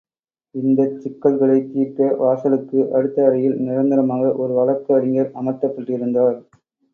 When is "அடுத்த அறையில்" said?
2.91-3.59